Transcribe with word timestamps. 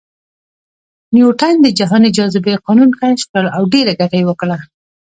نیوټن 1.13 1.55
د 1.61 1.67
جهاني 1.77 2.09
جاذبې 2.17 2.53
قانون 2.65 2.89
کشف 2.99 3.25
کړ 3.31 3.45
او 3.55 3.63
ډېره 3.73 3.91
ګټه 3.99 4.15
یې 4.19 4.27
وکړه 4.27 4.57